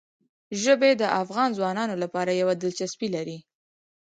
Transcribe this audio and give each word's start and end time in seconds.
ژبې 0.61 0.91
د 1.01 1.03
افغان 1.21 1.49
ځوانانو 1.57 1.95
لپاره 2.03 2.31
یوه 2.41 2.53
دلچسپي 2.63 3.07
لري. 3.15 3.37